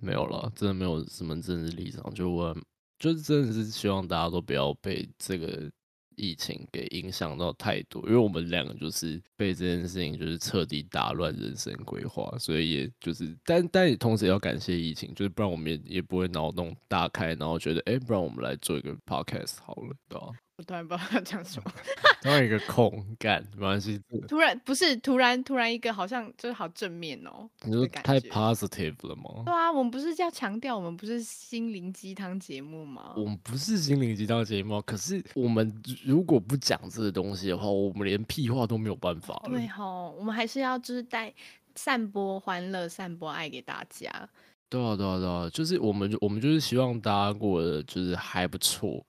[0.00, 2.56] 没有了，真的没有什么政治立场，就我。
[2.98, 5.70] 就是真的是希望大家都不要被这个
[6.18, 20.26] 疫情给影响到太多，因为我们两个就是被这件事情就是彻底打乱人生规划，所以也就是，但但也同时也要感谢疫情，就是不然我们也也不会脑洞大开，然后觉得哎，不然我们来做一个 podcast 好了，对吧？
[20.58, 21.72] 我突然不知道要讲什么，
[22.20, 24.00] 突然一个空感，没关系。
[24.26, 29.44] 突然不是突然突然一个好像就是好正面哦，你说太 positive 了吗？
[29.44, 33.14] 对啊，我们不是要强调我们不是心灵鸡汤节目吗？
[33.16, 35.72] 我们不是心灵鸡汤节目，可是我们
[36.04, 39.40] 如果不讲这个东西的话，我们连屁话都没有办法。
[39.46, 41.32] 对哈，我们还是要就是带
[41.76, 44.10] 散播欢乐、散播爱给大家。
[44.68, 49.06] 对啊，对啊，对啊，就是我们我们就是希望大家过得就是还不错。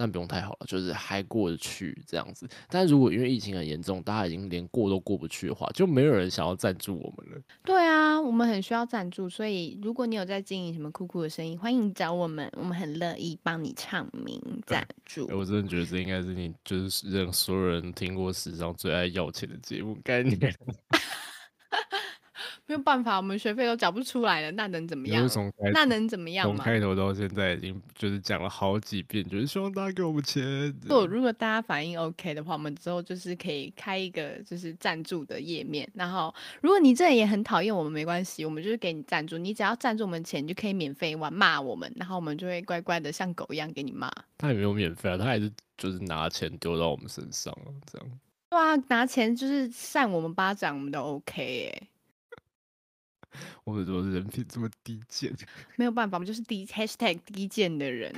[0.00, 2.48] 但不用太好了，就是还过得去这样子。
[2.70, 7.42] 但如果因为疫情很严重，大家已经连过都过不去的话，就没有人想要赞助我们了。
[7.62, 15.28] 对啊，我们很需要赞助，所以如果你有在经营什么酷酷的生意，欢迎找我们，我们很乐意帮你唱名 赞助。
[15.36, 20.38] 我真的觉得这应该是你就是让所有人听过史上最爱要钱的节目 概念。
[22.70, 25.28] 没有办法，我们学费都缴不出来了，那能怎么样？
[25.74, 26.46] 那能怎么样？
[26.46, 30.72] 从开头到现在已经就是讲了好几遍，就是希望大家给我们钱。
[30.86, 35.90] 不，如果大家反应 OK 的话，我们之后就是可以开一个就是赞助的页面。
[35.94, 39.36] 然后，如果你这也很讨厌我们，没关系，我们就是给你赞助。
[39.36, 44.08] 你只要赞助我们钱，就可以免费玩骂我们，然后我们就会乖乖的像狗一样给你骂。
[44.38, 48.08] 他也没有免费啊，他还是就是拿钱丢到我们身上啊，这样。
[48.48, 51.88] 对啊，拿钱就是扇我们巴掌，我们都 OK 哎。
[53.64, 55.32] 我们怎么人品这么低贱？
[55.76, 58.14] 没有办法，我们就是低 hashtag 低贱的人。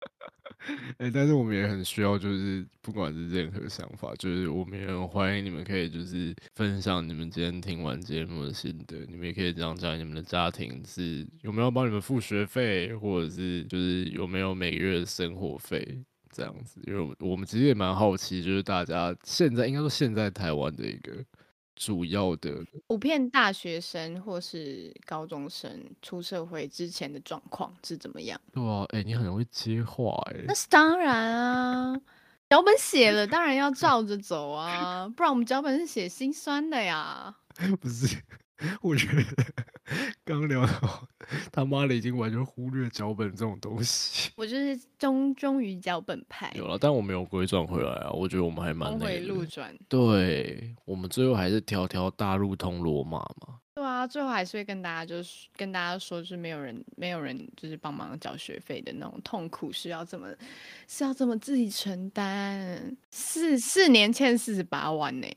[0.98, 8.98] 哎，但是我们也很需要，就是不管是任何想法，就是我们也很欢迎你们可以就是分享你们今天听完节目的心得。
[9.06, 16.80] 你们也可以这样讲，你们的家庭是有没有帮你们付学费，或者是就是有没有每个月的生活费这样子？
[16.86, 21.24] 因为我们其实也蛮好奇，就是大家现在应该说现在台湾的一个。
[21.78, 25.70] 主要的普遍大学生或是高中生
[26.02, 28.38] 出社会之前的状况是怎么样？
[28.52, 30.42] 对啊，哎，你很容易接话哎。
[30.46, 31.96] 那是当然啊，
[32.50, 37.34] 脚本写了， 当然要照着走啊，不然我们脚本是写心酸的呀。
[37.80, 38.20] 不是。
[38.80, 39.24] 我觉得
[40.24, 41.08] 刚聊到
[41.52, 44.30] 他妈的已经完全忽略脚本这种东西。
[44.36, 46.52] 我就是忠忠于脚本派。
[46.56, 48.10] 有了，但我没有归转回来啊。
[48.10, 49.76] 我觉得我们还蛮峰回路转。
[49.88, 53.60] 对，我们最后还是条条大路通罗马嘛。
[53.74, 60.26] 对啊，最后还是会跟大家就是跟大家说，就是没有人没有人就是帮忙缴学费的那种痛苦是要怎么
[60.88, 62.96] 是要怎么自己承担？
[63.12, 65.28] 四四年欠四十八万呢？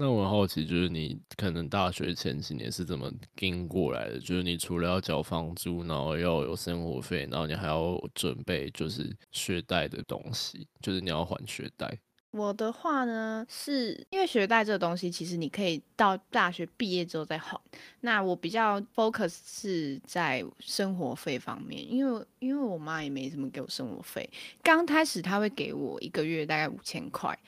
[0.00, 4.18] 那我很好奇，就是你可能大学前几年是怎么经过来的？
[4.18, 11.98] 就是你除了要交房租，然后要有生活费，然后你还要准备就是学贷的东西，就是你要还学贷。
[12.30, 17.60] 我的话呢，是因为学贷这个东西，其实你可以到大学毕业之后再还。
[18.00, 24.30] 那我比较 focus 是在生活费方面，因为因为我妈也没怎么给我生活费，
[24.62, 27.38] 刚开始她会给我一个月大概五千块。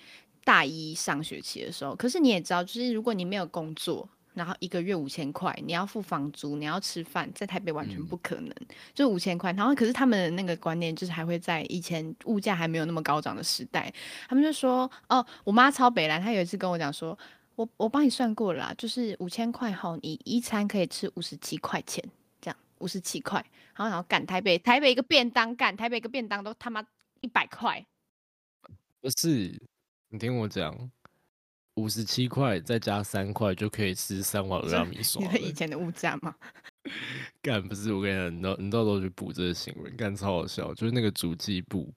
[0.44, 8.54] 大一上学期的时候，可是你也知道，就是如果你没有工作，然后一个月五千块，你要付房租，你要吃饭，在台北完全不可能，
[8.94, 9.52] 就五千块。
[9.52, 13.92] 然后可是他们的那个观念就是还会在以前物价还没有那么高涨的时代，
[14.26, 17.16] 他们就说哦，我妈超北兰，她有一次跟我讲说，
[17.54, 22.02] 我我帮你算过了，就是五千块后，你一餐可以吃五十七块钱，
[22.40, 23.44] 这样五十七块，
[23.76, 26.82] 然后然后赶台北，台北一个便当赶台北一个便当都他妈
[27.20, 27.84] 一百块，
[29.00, 29.60] 不是。
[30.12, 30.76] 你听我讲，
[31.76, 35.26] 五十七块再加三块就可以吃三碗拉米刷。
[35.32, 36.34] 你以前的物价吗？
[37.40, 40.74] 干不是我跟你讲，你到你到时候去补这个新闻，干超好笑。
[40.74, 41.90] 就是那个主计部，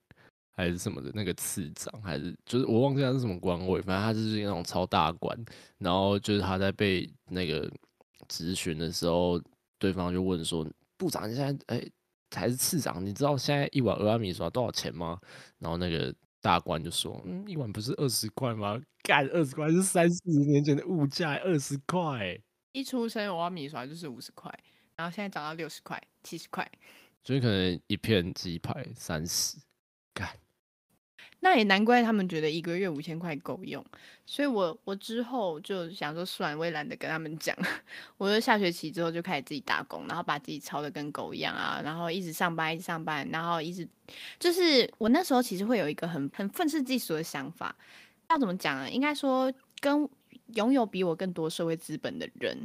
[0.55, 5.37] 还是什么的那个次长，还是就是我忘记他是什么官位，反正他就是那种超大官。
[5.77, 7.69] 然后就是他在被那个
[8.29, 9.37] 质询的时候，
[9.77, 11.85] 对方就问说：“部长，你现在哎
[12.33, 15.19] 还是次长，你知道现在一碗俄阿米刷多少钱吗？”
[15.59, 18.79] 然后那个大官就说：“嗯，一碗不是二十块吗？
[19.01, 22.39] 干二十块是三四十年前的物价，二十块。
[22.71, 24.53] 一出生我要米刷就是五十块，
[24.95, 26.71] 然后现在涨到六十块、七十块，
[27.23, 29.57] 所以可能一片鸡排三十，
[30.13, 30.29] 干。”
[31.45, 33.85] 那也难怪他们觉得一个月五千块够用，
[34.25, 37.55] 所以我我之后就想说，算我也懒得跟他们讲，
[38.17, 43.87] 我就下学期之后就开始自己打工，然后把自己操的跟狗一样啊，然后一直上班，一直上班，然后一直
[44.39, 47.75] 就是我那时候其实会有一个很很愤世嫉俗的想法，
[48.31, 48.89] 要怎么讲呢？
[48.89, 50.09] 应该说跟
[50.55, 52.57] 拥有比我更多社会资本的人。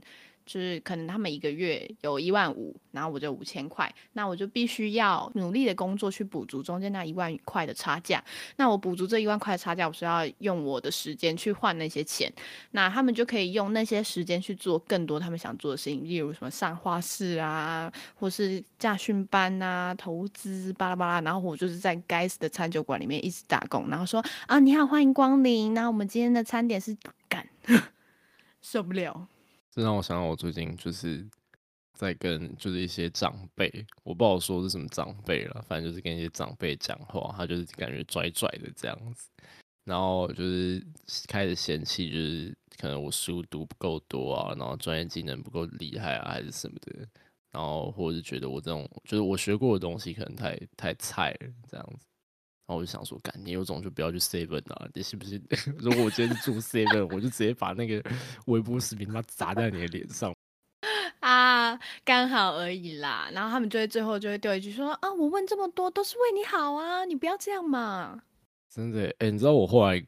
[0.50, 8.20] 就是可能他们一个月有一万五，然后我就五千块，那我就必须要努力的工作去补足中间那一万块的差价。
[8.56, 12.28] 那我补足这一万块的差价，我是要用我的时间去换那些钱。
[12.72, 21.20] 那他们就可以用那些时间去做更多他们想做的事情，例如什么上画室啊，或是驾训班啊、投资巴拉巴拉。
[21.20, 25.74] 然后我就是在该死的餐酒馆里面一直打工，然后说啊你好，欢迎光临。
[25.74, 26.96] 那我们今天的餐点是
[27.28, 27.46] 干，
[28.60, 29.28] 受不了。
[29.70, 31.24] 这让我想到，我最近就是
[31.94, 39.28] 在跟就是一些长辈，我不好说是什么长辈了，反正就是跟一些长辈讲话，他就是感觉拽拽的这样子，
[39.84, 40.84] 然后就是
[41.28, 47.06] 开始嫌弃，就是可能我书读不够多啊，然后专业技能不够厉害啊，还是什么的，
[47.52, 52.06] 然后或者是觉得我这种就是我学过的东西可能太太菜了这样子。
[52.70, 54.88] 然后我就想说，干你有种就不要去 seven 啊！
[54.94, 55.42] 你是不是？
[55.76, 58.00] 如果我今天住 seven，我就直接把那个
[58.46, 60.32] 微波食品他砸在你的脸上
[61.18, 61.76] 啊！
[62.04, 63.28] 刚好而已啦。
[63.32, 68.22] 然后他们就会最后就会丢一句说：啊，我问这么多都是为你好啊，你不要这样嘛！
[68.72, 70.00] 真的，哎，你知道我后来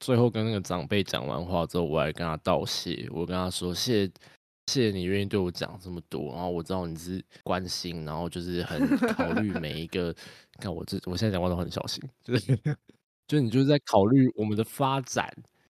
[0.00, 4.04] 最后跟那个长辈讲完话之后，我还跟他道谢，我跟他说谢。
[4.04, 4.12] 谢
[4.68, 10.14] 谢谢你愿意对我讲这么多，然后我知道你是关心，然后就是很考虑每一个。
[10.60, 12.58] 看我这，我现在讲话都很小心，就是
[13.26, 15.28] 就你就是在考虑我们的发展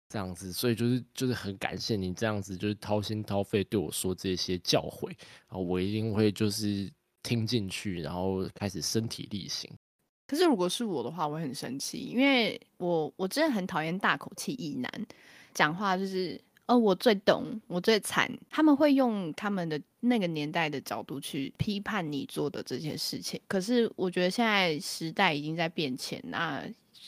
[0.09, 5.17] 这样子，所以就是就是很感谢你这样子，就是掏心掏肺对我说这些教诲，然
[5.49, 6.91] 后我一定会就是
[7.23, 9.71] 听进去，然后开始身体力行。
[10.27, 14.91] 可是如果是我的话，我很生气，因为我我真的很讨厌大口气一男
[15.53, 16.39] 讲话，就是。
[16.67, 18.27] 哦，我最懂，我最惨。
[18.49, 23.39] 他们会用他们的那个年代的角度去批判你做的这件事情。
[23.47, 26.67] 可是我觉得现在时代已经在变迁，那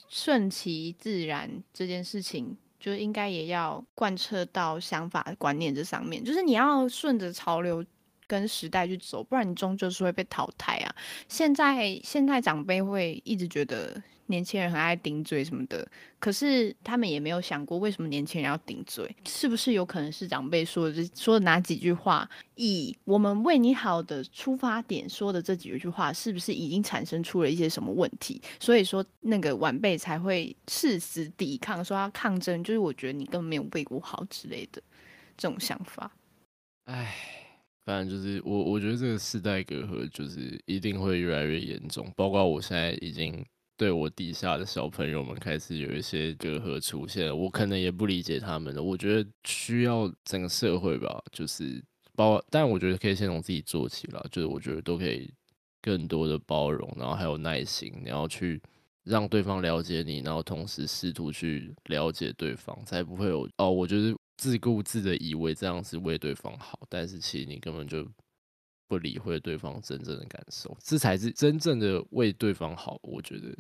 [0.09, 7.83] 顺其自然这件事情就应该也要贯彻到想法观念这上面，就是你要顺着潮流
[8.27, 10.95] 跟时代去走，不然你终究是会被淘汰啊。
[11.27, 14.01] 现在现在长辈会一直觉得。
[14.27, 15.85] 年轻人很爱顶嘴什么的，
[16.19, 28.41] 可是他们也没有想过为什么年轻人要顶嘴，是不是有可能是长辈说的说的哪几句话，以我们为你好的出发点说的这几句话，是不是已经产生出了一些什么问题？
[28.59, 34.81] 所以说那个晚辈才会誓死抵抗，说要抗争，就是我觉得你根本没有为我好之类的
[35.37, 36.11] 这种想法。
[36.85, 37.15] 唉，
[37.85, 43.45] 反正就是我我觉得这个世代隔阂就是一定会越来越严重，包括我现在已经。
[43.77, 48.81] 对我底下的小朋友们开始有一些隔阂出现，我可能也不理解他们的。
[48.81, 51.81] 我觉得需要整个社会吧，就是
[52.15, 55.31] 包，但我觉得可以先从自己做起了，就是我觉得都可以
[55.79, 58.59] 更多的包容，然后还有耐心，你要去
[59.03, 68.07] 让对方了解你，然后同时试图去了解对方，才不会有哦，我就是自顾自的以为这样是为对方好，但是其实你根本就。
[68.87, 72.97] 不理会对方真正的感受，这才是真正的为对方好。
[73.03, 73.55] 我觉得，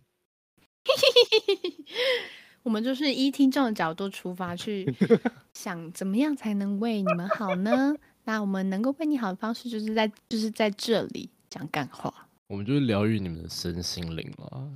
[2.63, 4.91] 我们就是以听众的角度出发去
[5.53, 7.95] 想，怎么样才能为你们好呢？
[8.23, 12.13] 那我们能够为你好的方式，就是在就是在这里讲干话。
[12.47, 14.69] 我们就是疗愈你们的身心灵了，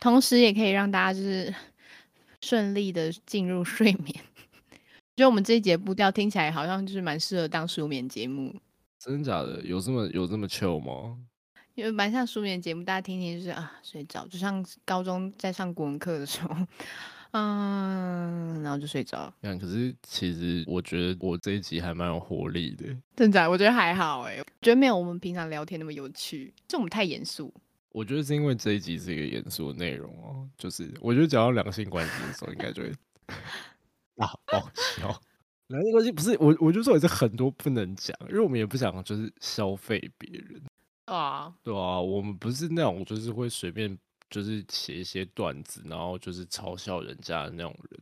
[0.00, 1.54] 同时也可以让大家就是
[2.42, 4.14] 顺利的进入睡眠。
[5.16, 8.54] 就我们这一节步调听起来，好像就是蛮适合当睡眠节目。
[9.06, 9.62] 真的假的？
[9.62, 11.16] 有这么有这么糗吗？
[11.76, 16.56] 因为蛮像书面节目，大家听听就是啊睡着，就像高中在上国文课的时候，
[17.32, 19.32] 嗯，然后就睡着。
[19.42, 22.86] 嗯，可是其实我觉得我这一集还蛮有活力的。
[23.14, 23.48] 真的？
[23.48, 27.52] 我觉得还好哎，觉得没有我们平常聊天那么有趣，就我们太严肃。
[27.90, 32.92] 我觉得是因为这一集是一个严肃的内容哦，就是我觉得讲到两性关系的时候，应该就会
[34.16, 34.68] 啊爆
[34.98, 35.20] 笑。
[35.68, 40.62] 男性关系不是我，我就说也是很多不能讲，因为我们也不想就是消费别人
[41.06, 43.98] 啊，对啊，我们不是那种就是会随便
[44.30, 48.00] 就是写一些段子，然后就是嘲笑人家的那种人。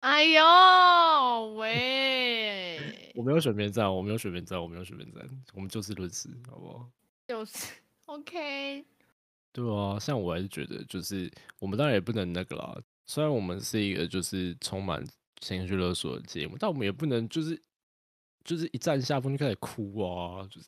[0.00, 3.10] 哎呦喂！
[3.16, 6.88] 我没有选边站，我没有选边站，我没有选边站，我们就事论事，好不好？
[7.26, 7.72] 就是
[8.04, 8.84] OK。
[9.52, 12.78] 对啊，像我还是觉得，就是我们当然也不能那个啦。
[13.06, 15.04] 虽然我们是一个就是充满
[15.40, 17.60] 情绪勒索的节目，但我们也不能就是
[18.44, 20.66] 就是一站下风就开始哭啊，就是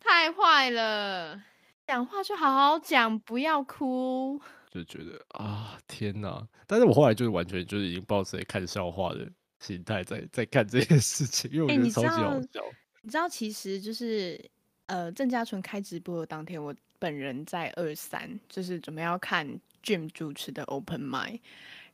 [0.00, 1.42] 太坏了。
[1.86, 4.40] 讲话就好好讲，不要哭。
[4.70, 6.46] 就觉得啊，天哪！
[6.66, 9.30] 但是我后来就是完全就是已经抱着看笑话的
[9.60, 12.64] 心态在在看这件事情，因为我觉得超级好笑。
[13.02, 14.38] 你知道，其实就是
[14.86, 16.74] 呃，郑家纯开直播的当天，我。
[17.00, 19.48] 本人在二三，就是准备要看
[19.84, 21.40] Jim 主持的 Open m i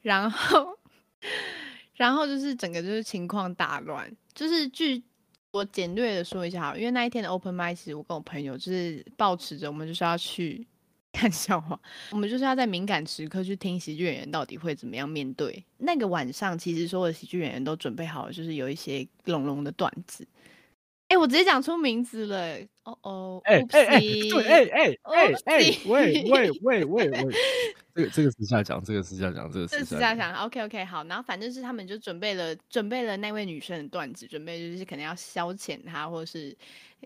[0.01, 0.79] 然后，
[1.95, 5.03] 然后就是整个就是情况大乱，就是据
[5.53, 10.67] 我简略的说一下，因为那一天的 Open m i 其实我跟我朋友就是抱持着，我们就是要去
[11.13, 11.79] 看笑话，
[12.11, 15.65] 我们就是要在敏感时刻去听喜剧演员到底会怎么样面对。
[15.79, 20.27] 那个晚上，其实所有的喜剧演员都准备好了，就是有一些隆隆的段子。
[21.09, 22.59] 哎，我直接讲出名字了。
[22.85, 27.35] 哦哦，哎哎哎，对，哎哎哎哎，喂喂喂喂喂，
[27.95, 30.35] 这个这个私下讲，这个私下讲，这个私下讲。
[30.45, 36.55] OK OK，好，然后反正是他们就准备了准备了那位女生的段子，准备就是可能要消遣她，或者是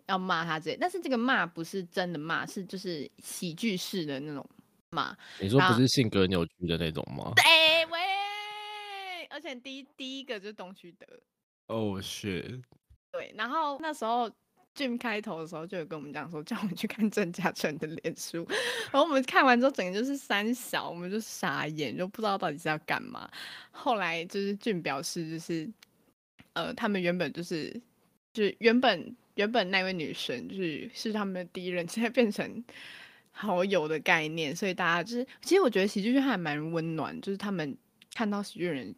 [0.06, 4.44] 要骂她这，但是这个骂不是真的骂，是就是喜剧式的那种
[4.90, 5.16] 骂。
[5.40, 7.32] 你说不是性格扭曲的那种吗？
[7.36, 7.98] 对喂，
[9.30, 11.06] 而且第一第一个就是东区德。
[11.68, 12.62] 哦，shit。
[13.10, 14.30] 对，然后那时候
[14.74, 18.46] Jim 开头的时候就有跟我们讲说，叫我们去看郑嘉诚的脸书，
[18.92, 23.28] 然后我们看完之后，整个就是三小，我们就傻眼，就不知道到底是要干嘛。
[23.70, 25.68] 后来就是 Jim 表示，就是
[26.52, 27.72] 呃，他们原本就是，
[28.32, 32.64] 就是原本原本那位女神就是是他们的第一任， 现在变成
[33.32, 37.76] 好友的概念，所以大家就是，其实我觉得喜剧圈还蛮温暖，就是他们
[38.14, 38.94] 看到喜剧人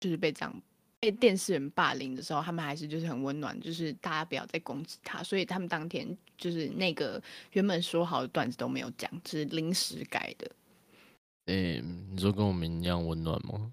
[0.00, 0.62] 就是被这样。
[1.04, 10.50] 被电视人霸凌的时候，他们还是就是很温暖，就是大家不要再攻击他，所以他们当天就是那个原本说好的段子都没有讲，是临时改的。
[11.44, 11.78] 哎，
[12.10, 13.70] 你说跟我们一样温暖吗？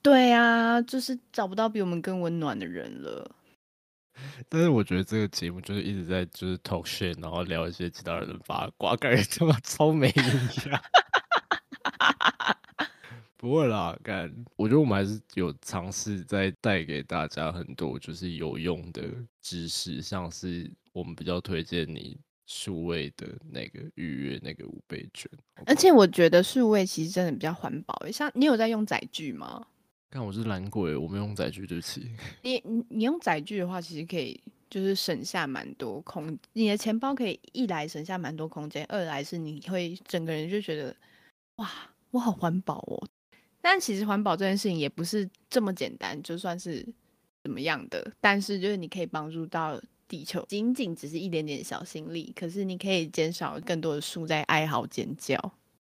[0.00, 3.28] 对啊，就是找不到比我们更温暖的人了。
[4.48, 10.80] 但是我觉得这个节目就是一直在就是 talk shit，然后聊一些其他人的八卦，感觉他妈超没营养。
[13.38, 14.34] 不会啦，干！
[14.56, 19.02] 我觉得我们还是有尝试在带给大家很多就是有用的
[19.40, 25.30] 知识，像是我们比较推荐你数位的那个预约那个五倍券。
[25.66, 29.64] 而且我觉得数位其实真的比较环保，像你有在用载具吗？
[30.10, 32.10] 看我是懒鬼，我没用载具，对不起。
[32.42, 40.96] 你你你用载具的话，其实可以就是省下蛮多空，你的钱包可以一来省下蛮多空间，二来是你会整个人就觉得
[41.56, 41.70] 哇，
[42.10, 43.06] 我好环保哦。
[43.70, 46.82] 但其实环保这件事情也不是这么简单，就算是
[47.42, 55.38] 怎么样的，但是就是你可以帮助到地球，仅仅只是一点点小心力，可是你可以减少更多的树在哀嚎尖叫。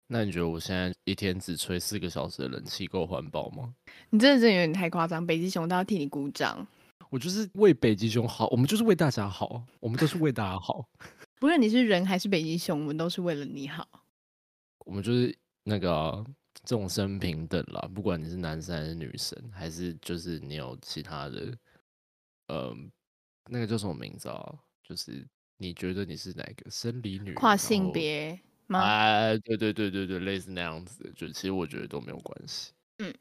[0.08, 3.74] 那你觉得我现在一天只吹四个小时的冷气够环保吗？
[4.12, 6.66] 你真的真的有点太夸张，北极熊都要替你鼓掌。
[7.10, 10.88] 我就是为北极熊好，我们就是为大家好，我们都是为大家好。
[11.38, 13.86] 不论你是人还是北极熊，我们都是为了你好。
[14.86, 16.26] 我们就是那个。
[16.26, 21.58] 这种生平等啦，不管你是男生还是女生，还是就是你有其他的，
[22.48, 22.76] 呃，
[23.50, 24.60] 那个叫什么名字啊？
[24.84, 28.80] 就是你觉得你是哪个生理女跨性别吗？
[28.80, 32.72] 哎，对对对对对，类似那样子，就其实我觉得都没有关系。
[33.00, 33.14] 嗯。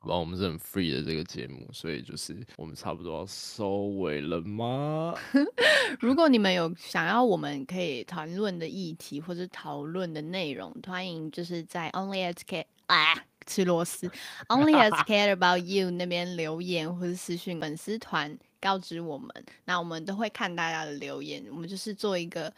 [0.00, 5.14] 好吧，我们是很 free 的这个节目，所以就是我们差不多要收尾了吗？
[5.98, 13.14] 如果你们有想要我们可以谈论的议题或者讨论的内容，欢迎就是在 Only as care 啊
[13.46, 14.08] 吃螺丝
[14.48, 19.28] Only as care about you 那边留言或者私讯粉丝团告知我们，
[19.64, 21.44] 那我们都会看大家的留言。
[21.50, 22.52] 我们就是做一个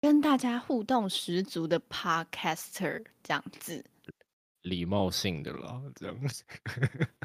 [0.00, 3.84] 跟大家互动十足的 podcaster 这样子。
[4.66, 6.44] 礼貌性的啦，这样子。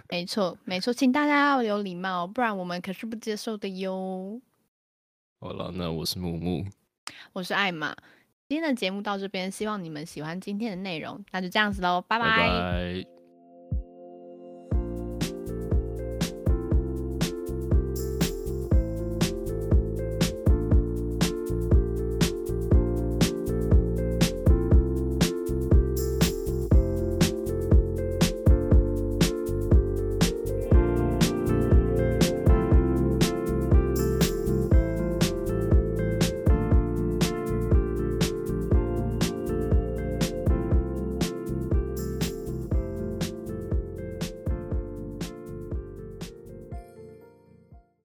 [0.09, 4.39] 没错， 没错，请大家要有礼貌，不然我们可是不接受的哟。
[5.39, 6.65] 好了，那我是木木，
[7.33, 7.95] 我是艾玛，
[8.47, 13.20] 今天的节目到这边，希望你们喜欢今天的内容，那就这样子喽，拜拜。